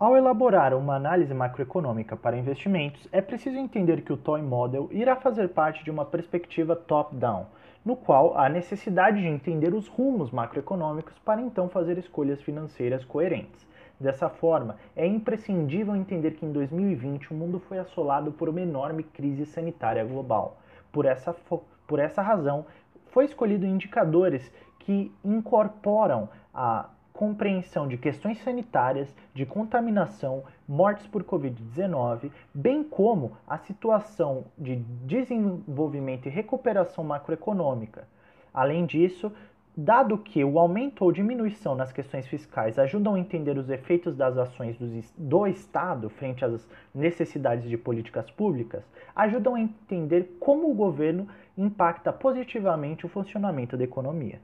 Ao 0.00 0.16
elaborar 0.16 0.74
uma 0.74 0.94
análise 0.94 1.34
macroeconômica 1.34 2.16
para 2.16 2.38
investimentos, 2.38 3.08
é 3.10 3.20
preciso 3.20 3.56
entender 3.56 4.02
que 4.02 4.12
o 4.12 4.16
Toy 4.16 4.40
Model 4.40 4.88
irá 4.92 5.16
fazer 5.16 5.48
parte 5.48 5.82
de 5.82 5.90
uma 5.90 6.04
perspectiva 6.04 6.76
top-down, 6.76 7.46
no 7.84 7.96
qual 7.96 8.38
há 8.38 8.48
necessidade 8.48 9.20
de 9.20 9.26
entender 9.26 9.74
os 9.74 9.88
rumos 9.88 10.30
macroeconômicos 10.30 11.18
para 11.24 11.40
então 11.40 11.68
fazer 11.68 11.98
escolhas 11.98 12.40
financeiras 12.40 13.04
coerentes. 13.04 13.66
Dessa 13.98 14.28
forma, 14.28 14.76
é 14.94 15.04
imprescindível 15.04 15.96
entender 15.96 16.36
que 16.36 16.46
em 16.46 16.52
2020 16.52 17.32
o 17.32 17.34
mundo 17.34 17.58
foi 17.58 17.80
assolado 17.80 18.30
por 18.30 18.48
uma 18.48 18.60
enorme 18.60 19.02
crise 19.02 19.46
sanitária 19.46 20.04
global. 20.04 20.58
Por 20.92 21.06
essa, 21.06 21.34
por 21.88 21.98
essa 21.98 22.22
razão, 22.22 22.66
foi 23.06 23.24
escolhido 23.24 23.66
indicadores 23.66 24.48
que 24.78 25.12
incorporam 25.24 26.28
a 26.54 26.88
compreensão 27.18 27.88
de 27.88 27.98
questões 27.98 28.38
sanitárias, 28.44 29.12
de 29.34 29.44
contaminação, 29.44 30.44
mortes 30.68 31.04
por 31.08 31.24
Covid-19, 31.24 32.30
bem 32.54 32.84
como 32.84 33.36
a 33.44 33.58
situação 33.58 34.44
de 34.56 34.76
desenvolvimento 35.04 36.26
e 36.26 36.30
recuperação 36.30 37.02
macroeconômica. 37.02 38.06
Além 38.54 38.86
disso, 38.86 39.32
dado 39.76 40.16
que 40.16 40.44
o 40.44 40.60
aumento 40.60 41.04
ou 41.04 41.10
diminuição 41.10 41.74
nas 41.74 41.90
questões 41.90 42.24
fiscais 42.28 42.78
ajudam 42.78 43.16
a 43.16 43.18
entender 43.18 43.58
os 43.58 43.68
efeitos 43.68 44.14
das 44.14 44.38
ações 44.38 44.78
do 45.18 45.44
Estado 45.48 46.08
frente 46.08 46.44
às 46.44 46.68
necessidades 46.94 47.68
de 47.68 47.76
políticas 47.76 48.30
públicas, 48.30 48.84
ajudam 49.16 49.56
a 49.56 49.60
entender 49.60 50.36
como 50.38 50.70
o 50.70 50.74
governo 50.74 51.26
impacta 51.56 52.12
positivamente 52.12 53.04
o 53.04 53.08
funcionamento 53.08 53.76
da 53.76 53.82
economia. 53.82 54.40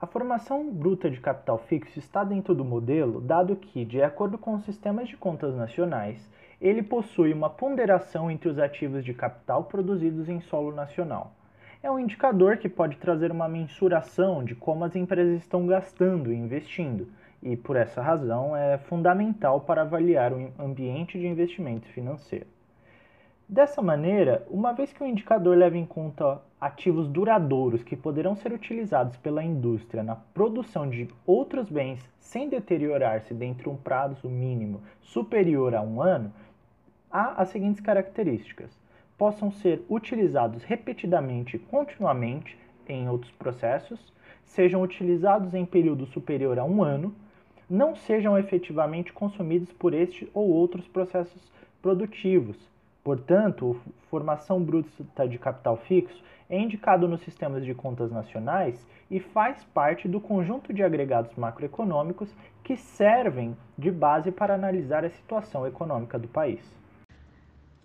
A 0.00 0.06
formação 0.06 0.72
bruta 0.72 1.10
de 1.10 1.20
capital 1.20 1.58
fixo 1.58 1.98
está 1.98 2.24
dentro 2.24 2.54
do 2.54 2.64
modelo, 2.64 3.20
dado 3.20 3.54
que, 3.54 3.84
de 3.84 4.02
acordo 4.02 4.38
com 4.38 4.54
os 4.54 4.64
sistemas 4.64 5.06
de 5.10 5.14
contas 5.14 5.54
nacionais, 5.54 6.26
ele 6.58 6.82
possui 6.82 7.34
uma 7.34 7.50
ponderação 7.50 8.30
entre 8.30 8.48
os 8.48 8.58
ativos 8.58 9.04
de 9.04 9.12
capital 9.12 9.64
produzidos 9.64 10.26
em 10.30 10.40
solo 10.40 10.74
nacional. 10.74 11.34
É 11.82 11.90
um 11.90 11.98
indicador 11.98 12.56
que 12.56 12.66
pode 12.66 12.96
trazer 12.96 13.30
uma 13.30 13.46
mensuração 13.46 14.42
de 14.42 14.54
como 14.54 14.84
as 14.84 14.96
empresas 14.96 15.38
estão 15.38 15.66
gastando 15.66 16.32
e 16.32 16.36
investindo, 16.36 17.06
e 17.42 17.54
por 17.54 17.76
essa 17.76 18.00
razão 18.00 18.56
é 18.56 18.78
fundamental 18.78 19.60
para 19.60 19.82
avaliar 19.82 20.32
o 20.32 20.50
ambiente 20.58 21.18
de 21.18 21.26
investimento 21.26 21.86
financeiro. 21.88 22.46
Dessa 23.52 23.82
maneira, 23.82 24.46
uma 24.48 24.72
vez 24.72 24.92
que 24.92 25.02
o 25.02 25.06
indicador 25.06 25.56
leva 25.56 25.76
em 25.76 25.84
conta 25.84 26.40
ativos 26.60 27.08
duradouros 27.08 27.82
que 27.82 27.96
poderão 27.96 28.36
ser 28.36 28.52
utilizados 28.52 29.16
pela 29.16 29.42
indústria 29.42 30.04
na 30.04 30.14
produção 30.14 30.88
de 30.88 31.08
outros 31.26 31.68
bens 31.68 31.98
sem 32.20 32.48
deteriorar-se 32.48 33.34
dentro 33.34 33.64
de 33.64 33.68
um 33.70 33.76
prazo 33.76 34.28
mínimo 34.28 34.80
superior 35.02 35.74
a 35.74 35.82
um 35.82 36.00
ano, 36.00 36.32
há 37.10 37.42
as 37.42 37.48
seguintes 37.48 37.80
características: 37.80 38.70
possam 39.18 39.50
ser 39.50 39.84
utilizados 39.90 40.62
repetidamente 40.62 41.56
e 41.56 41.58
continuamente 41.58 42.56
em 42.88 43.08
outros 43.08 43.32
processos, 43.32 44.12
sejam 44.44 44.80
utilizados 44.80 45.54
em 45.54 45.66
período 45.66 46.06
superior 46.06 46.56
a 46.56 46.64
um 46.64 46.84
ano, 46.84 47.12
não 47.68 47.96
sejam 47.96 48.38
efetivamente 48.38 49.12
consumidos 49.12 49.72
por 49.72 49.92
este 49.92 50.30
ou 50.32 50.48
outros 50.50 50.86
processos 50.86 51.50
produtivos 51.82 52.70
Portanto, 53.02 53.80
formação 54.10 54.62
bruta 54.62 55.26
de 55.26 55.38
capital 55.38 55.76
fixo 55.76 56.22
é 56.48 56.58
indicado 56.58 57.08
nos 57.08 57.20
sistemas 57.22 57.64
de 57.64 57.72
contas 57.74 58.10
nacionais 58.10 58.86
e 59.10 59.20
faz 59.20 59.64
parte 59.72 60.06
do 60.06 60.20
conjunto 60.20 60.72
de 60.72 60.82
agregados 60.82 61.34
macroeconômicos 61.36 62.28
que 62.62 62.76
servem 62.76 63.56
de 63.78 63.90
base 63.90 64.30
para 64.30 64.54
analisar 64.54 65.04
a 65.04 65.10
situação 65.10 65.66
econômica 65.66 66.18
do 66.18 66.28
país. 66.28 66.60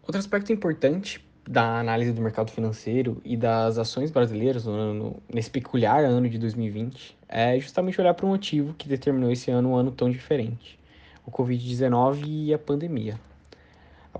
Outro 0.01 0.19
aspecto 0.19 0.51
importante 0.51 1.25
da 1.47 1.79
análise 1.79 2.11
do 2.11 2.21
mercado 2.21 2.51
financeiro 2.51 3.21
e 3.23 3.37
das 3.37 3.77
ações 3.77 4.11
brasileiras 4.11 4.65
no 4.65 4.73
ano, 4.73 5.23
nesse 5.31 5.49
peculiar 5.49 6.03
ano 6.03 6.27
de 6.27 6.39
2020 6.39 7.15
é 7.29 7.59
justamente 7.59 8.01
olhar 8.01 8.13
para 8.13 8.25
o 8.25 8.29
motivo 8.29 8.73
que 8.73 8.89
determinou 8.89 9.31
esse 9.31 9.51
ano 9.51 9.69
um 9.69 9.75
ano 9.75 9.91
tão 9.91 10.09
diferente: 10.09 10.79
o 11.25 11.31
Covid-19 11.31 12.23
e 12.25 12.53
a 12.53 12.59
pandemia. 12.59 13.19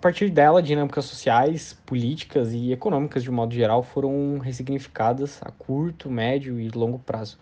Partir 0.05 0.29
dela, 0.29 0.61
dinâmicas 0.61 1.05
sociais, 1.05 1.75
políticas 1.83 2.53
e 2.53 2.71
econômicas 2.71 3.23
de 3.23 3.31
modo 3.31 3.55
geral 3.55 3.81
foram 3.81 4.37
ressignificadas 4.37 5.41
a 5.41 5.49
curto, 5.49 6.11
médio 6.11 6.59
e 6.59 6.69
longo 6.69 6.99
prazo. 6.99 7.39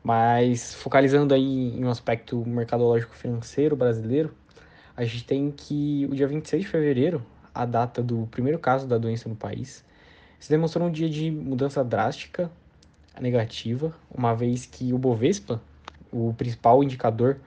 Mas 0.00 0.72
focalizando 0.74 1.34
aí 1.34 1.76
em 1.76 1.84
um 1.84 1.90
aspecto 1.90 2.36
mercadológico 2.46 3.16
financeiro 3.16 3.74
brasileiro, 3.74 4.32
a 4.96 5.02
gente 5.02 5.24
tem 5.24 5.50
que 5.50 6.06
o 6.08 6.14
dia 6.14 6.28
26 6.28 6.62
de 6.62 6.68
fevereiro, 6.68 7.20
a 7.52 7.66
data 7.66 8.00
do 8.00 8.28
primeiro 8.30 8.60
caso 8.60 8.86
da 8.86 8.96
doença 8.96 9.28
no 9.28 9.34
país, 9.34 9.84
se 10.38 10.48
demonstrou 10.48 10.86
um 10.86 10.92
dia 10.92 11.10
de 11.10 11.32
mudança 11.32 11.82
drástica, 11.82 12.48
negativa, 13.20 13.92
uma 14.08 14.36
vez 14.36 14.66
que 14.66 14.92
o 14.92 14.98
Bovespa, 14.98 15.60
o 16.12 16.32
principal 16.34 16.80
indicador 16.84 17.38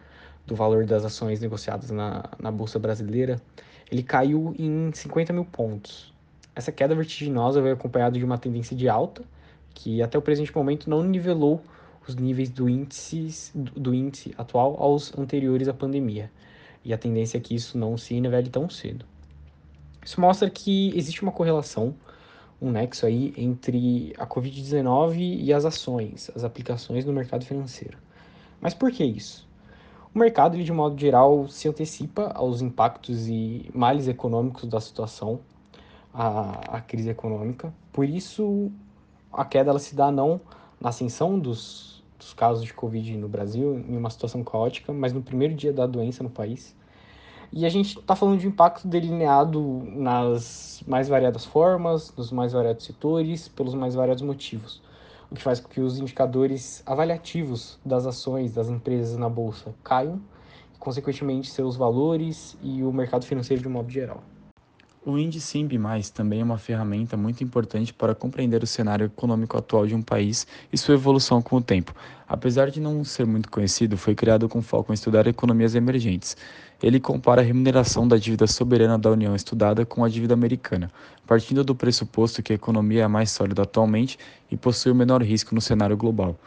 do 0.46 0.56
valor 0.56 0.86
das 0.86 1.06
ações 1.06 1.40
negociadas 1.40 1.90
na, 1.90 2.26
na 2.38 2.52
Bolsa 2.52 2.78
Brasileira, 2.78 3.42
ele 3.92 4.04
caiu 4.04 4.54
em 4.58 4.92
50 4.94 5.34
mil 5.34 5.46
pontos. 5.46 6.14
Essa 6.56 6.72
queda 6.72 6.96
vertiginosa 6.96 7.62
veio 7.62 7.76
acompanhada 7.76 8.18
de 8.18 8.26
uma 8.26 8.38
tendência 8.38 8.76
de 8.76 8.90
alta, 8.90 9.24
que 9.74 10.02
até 10.02 10.18
o 10.18 10.22
presente 10.22 10.56
momento 10.56 10.90
não 10.90 11.04
nivelou 11.04 11.62
os 12.08 12.16
níveis 12.16 12.50
do 12.50 12.68
índice, 12.68 13.52
do 13.54 13.94
índice 13.94 14.34
atual 14.38 14.76
aos 14.82 15.18
anteriores 15.18 15.68
à 15.68 15.74
pandemia. 15.74 16.32
E 16.84 16.94
a 16.94 16.98
tendência 16.98 17.38
é 17.38 17.42
que 17.42 17.54
isso 17.54 17.78
não 17.78 17.98
se 17.98 18.20
nivele 18.20 18.50
tão 18.50 18.70
cedo. 18.70 19.06
Isso 20.04 20.20
mostra 20.20 20.50
que 20.50 20.92
existe 20.98 21.22
uma 21.22 21.32
correlação, 21.32 21.94
um 22.62 22.72
nexo 22.72 23.06
aí 23.06 23.34
entre 23.38 24.14
a 24.18 24.26
Covid-19 24.26 25.18
e 25.20 25.54
as 25.54 25.66
ações, 25.66 26.32
as 26.36 26.44
aplicações 26.44 27.06
no 27.06 27.14
mercado 27.14 27.46
financeiro. 27.46 27.98
Mas 28.60 28.74
por 28.74 28.92
que 28.92 29.04
isso? 29.04 29.47
O 30.14 30.20
mercado, 30.20 30.56
ele, 30.56 30.64
de 30.64 30.72
modo 30.72 31.00
geral, 31.00 31.48
se 31.48 31.68
antecipa 31.68 32.32
aos 32.34 32.62
impactos 32.62 33.28
e 33.28 33.70
males 33.74 34.08
econômicos 34.08 34.68
da 34.68 34.80
situação, 34.80 35.40
a, 36.14 36.78
a 36.78 36.82
crise 36.82 37.10
econômica. 37.10 37.74
Por 37.92 38.08
isso, 38.08 38.72
a 39.32 39.46
queda 39.46 39.70
ela 39.70 39.80
se 39.80 39.96
dá 39.96 40.12
não 40.12 40.42
na 40.80 40.90
ascensão 40.90 41.38
dos, 41.38 42.04
dos 42.18 42.34
casos 42.34 42.64
de 42.64 42.74
Covid 42.74 43.16
no 43.18 43.28
Brasil, 43.28 43.80
em 43.80 43.98
uma 43.98 44.10
situação 44.10 44.44
caótica, 44.44 44.92
mas 44.92 45.14
no 45.14 45.22
primeiro 45.22 45.54
dia 45.54 45.74
da 45.74 45.86
doença 45.86 46.24
no 46.24 46.30
país. 46.30 46.76
E 47.52 47.66
a 47.66 47.70
gente 47.70 48.00
está 48.00 48.16
falando 48.16 48.40
de 48.40 48.48
impacto 48.48 48.88
delineado 48.88 49.84
nas 49.86 50.84
mais 50.88 51.08
variadas 51.08 51.46
formas, 51.46 52.14
nos 52.16 52.32
mais 52.32 52.54
variados 52.54 52.86
setores, 52.86 53.48
pelos 53.48 53.74
mais 53.74 53.94
variados 53.94 54.24
motivos 54.24 54.82
o 55.30 55.36
que 55.36 55.42
faz 55.42 55.60
com 55.60 55.70
que 55.70 55.82
os 55.82 56.00
indicadores 56.00 56.82
avaliativos 56.86 57.80
das 57.86 58.06
ações 58.06 58.54
das 58.54 58.70
empresas 58.70 59.18
na 59.18 59.30
bolsa 59.30 59.74
caiam, 59.84 60.22
e, 60.74 60.78
consequentemente 60.78 61.50
seus 61.50 61.76
valores 61.76 62.58
e 62.62 62.84
o 62.84 62.92
mercado 62.92 63.26
financeiro 63.26 63.62
de 63.62 63.68
um 63.68 63.72
modo 63.72 63.90
geral. 63.90 64.24
O 65.10 65.18
índice 65.18 65.58
INB+, 65.58 65.80
também 66.14 66.42
é 66.42 66.44
uma 66.44 66.58
ferramenta 66.58 67.16
muito 67.16 67.42
importante 67.42 67.94
para 67.94 68.14
compreender 68.14 68.62
o 68.62 68.68
cenário 68.68 69.06
econômico 69.06 69.58
atual 69.58 69.88
de 69.88 69.96
um 69.96 70.02
país 70.02 70.46
e 70.70 70.78
sua 70.78 70.96
evolução 70.96 71.42
com 71.42 71.56
o 71.56 71.62
tempo. 71.62 71.96
Apesar 72.28 72.70
de 72.70 72.82
não 72.82 73.06
ser 73.06 73.26
muito 73.26 73.50
conhecido, 73.50 73.96
foi 73.96 74.14
criado 74.14 74.50
com 74.50 74.62
foco 74.62 74.92
em 74.92 74.96
estudar 74.96 75.26
economias 75.26 75.76
emergentes. 75.76 76.36
Ele 76.84 77.00
compara 77.00 77.42
a 77.42 77.46
remuneração 77.46 78.06
da 78.06 78.18
dívida 78.18 78.48
soberana 78.48 78.98
da 78.98 79.10
União 79.10 79.34
estudada 79.34 79.86
com 79.86 80.04
a 80.04 80.10
dívida 80.10 80.34
americana, 80.34 80.92
partindo 81.26 81.64
do 81.64 81.74
pressuposto 81.74 82.44
que 82.44 82.52
a 82.52 82.58
economia 82.58 83.04
é 83.04 83.08
mais 83.08 83.32
sólida 83.32 83.62
atualmente 83.62 84.20
e 84.52 84.58
possui 84.58 84.92
o 84.92 84.96
menor 84.96 85.24
risco 85.24 85.56
no 85.56 85.62
cenário 85.62 85.96
global 85.96 86.38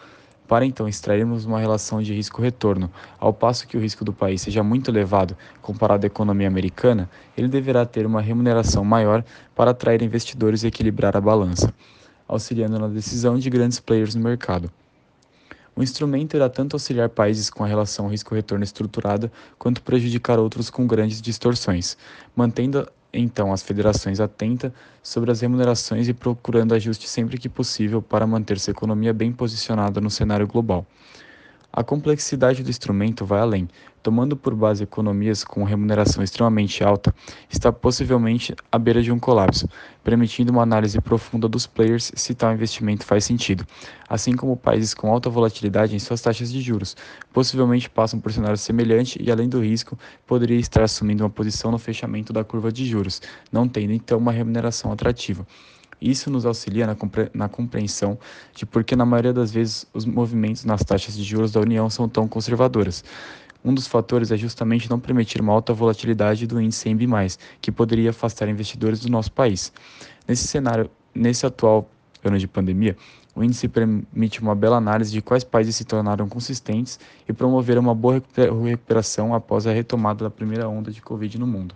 para 0.50 0.66
então 0.66 0.88
extrairmos 0.88 1.44
uma 1.44 1.61
relação 1.61 2.03
de 2.03 2.12
risco-retorno, 2.12 2.91
ao 3.20 3.32
passo 3.32 3.69
que 3.69 3.76
o 3.76 3.81
risco 3.81 4.05
do 4.05 4.12
país 4.12 4.43
seja 4.43 4.64
muito 4.64 4.91
elevado 4.91 5.37
comparado 5.62 6.05
à 6.05 6.08
economia 6.08 6.49
americana, 6.49 7.08
ele 7.37 7.47
deverá 7.47 7.87
ter 7.87 8.05
uma 8.05 8.20
remuneração 8.20 8.85
maior 8.85 9.25
para 9.55 9.70
atrair 9.70 10.02
investidores 10.02 10.64
e 10.64 10.67
equilibrar 10.67 11.17
a 11.17 11.20
balança, 11.20 11.73
auxiliando 12.26 12.81
na 12.81 12.88
decisão 12.88 13.38
de 13.38 13.49
grandes 13.49 13.79
players 13.79 14.17
no 14.17 14.25
mercado. 14.25 14.73
O 15.76 15.85
instrumento 15.85 16.35
irá 16.35 16.49
tanto 16.49 16.75
auxiliar 16.75 17.08
países 17.11 17.49
com 17.49 17.62
a 17.62 17.69
relação 17.69 18.08
risco-retorno 18.08 18.64
estruturada, 18.64 19.31
quanto 19.56 19.81
prejudicar 19.81 20.41
outros 20.41 20.69
com 20.69 20.85
grandes 20.85 21.23
distorções, 21.23 21.97
mantendo 22.35 22.91
então 23.12 23.53
as 23.53 23.62
federações 23.62 24.21
atentas 24.21 24.73
sobre 25.03 25.31
as 25.31 25.41
remunerações 25.41 26.09
e 26.09 26.15
procurando 26.15 26.75
ajuste 26.75 27.09
sempre 27.09 27.39
que 27.39 27.49
possível 27.49 28.01
para 28.01 28.27
manter 28.27 28.59
sua 28.59 28.71
economia 28.71 29.12
bem 29.12 29.33
posicionada 29.33 30.01
no 30.01 30.11
cenário 30.11 30.47
global. 30.47 30.87
A 31.72 31.84
complexidade 31.84 32.64
do 32.64 32.70
instrumento 32.70 33.25
vai 33.25 33.40
além. 33.40 33.69
Tomando 34.02 34.37
por 34.37 34.56
base 34.56 34.82
economias 34.82 35.44
com 35.44 35.62
remuneração 35.62 36.25
extremamente 36.25 36.82
alta, 36.82 37.14
está 37.49 37.70
possivelmente 37.70 38.56
à 38.72 38.78
beira 38.78 39.00
de 39.00 39.12
um 39.12 39.20
colapso, 39.20 39.69
permitindo 40.02 40.50
uma 40.50 40.62
análise 40.62 41.00
profunda 41.00 41.46
dos 41.46 41.69
players 41.69 42.11
se 42.17 42.34
tal 42.34 42.52
investimento 42.52 43.05
faz 43.05 43.25
sentido, 43.25 43.64
assim 44.08 44.34
como 44.34 44.56
países 44.56 44.94
com 44.94 45.12
alta 45.12 45.31
volatilidade 45.31 45.94
em 45.94 45.99
suas 46.00 46.20
taxas 46.20 46.50
de 46.50 46.61
juros, 46.61 46.96
possivelmente 47.32 47.88
passam 47.88 48.19
por 48.19 48.32
cenário 48.32 48.56
semelhante 48.56 49.23
e, 49.23 49.31
além 49.31 49.49
do 49.49 49.61
risco, 49.61 49.96
poderia 50.26 50.58
estar 50.58 50.82
assumindo 50.82 51.23
uma 51.23 51.31
posição 51.31 51.70
no 51.70 51.78
fechamento 51.78 52.32
da 52.32 52.43
curva 52.43 52.73
de 52.73 52.87
juros, 52.87 53.23
não 53.52 53.69
tendo 53.69 53.93
então 53.93 54.19
uma 54.19 54.32
remuneração 54.32 54.90
atrativa. 54.90 55.46
Isso 56.00 56.31
nos 56.31 56.47
auxilia 56.47 56.87
na, 56.87 56.94
compre 56.94 57.31
na 57.35 57.49
compreensão 57.49 58.19
de 58.55 58.64
por 58.64 58.82
que, 58.82 58.97
na 58.97 59.05
maioria 59.05 59.32
das 59.32 59.50
vezes, 59.50 59.87
os 59.93 60.05
movimentos 60.05 60.64
nas 60.64 60.82
taxas 60.82 61.17
de 61.17 61.23
juros 61.23 61.52
da 61.52 61.61
União 61.61 61.91
são 61.91 62.08
tão 62.08 62.26
conservadoras. 62.26 63.05
Um 63.62 63.75
dos 63.75 63.87
fatores 63.87 64.31
é 64.31 64.37
justamente 64.37 64.88
não 64.88 64.99
permitir 64.99 65.41
uma 65.41 65.52
alta 65.52 65.75
volatilidade 65.75 66.47
do 66.47 66.61
índice 66.61 66.88
MB+, 66.88 67.05
que 67.61 67.70
poderia 67.70 68.11
afastar 68.11 68.49
investidores 68.49 69.00
do 69.00 69.11
nosso 69.11 69.31
país. 69.31 69.70
Nesse 70.26 70.49
cenário, 70.49 70.91
nesse 71.14 71.44
atual 71.44 71.91
ano 72.25 72.38
de 72.38 72.49
pandemia, 72.49 72.97
o 73.35 73.44
índice 73.44 73.69
permite 73.69 74.41
uma 74.41 74.55
bela 74.55 74.76
análise 74.76 75.12
de 75.12 75.20
quais 75.20 75.44
países 75.44 75.76
se 75.76 75.85
tornaram 75.85 76.29
consistentes 76.29 76.99
e 77.29 77.32
promover 77.32 77.79
uma 77.79 77.94
boa 77.94 78.23
recuperação 78.35 79.35
após 79.35 79.67
a 79.67 79.73
retomada 79.73 80.25
da 80.25 80.31
primeira 80.31 80.69
onda 80.69 80.91
de 80.91 81.00
Covid 81.00 81.38
no 81.38 81.47
mundo. 81.47 81.75